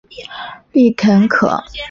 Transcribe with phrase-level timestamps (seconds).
[0.71, 1.63] 丽肯可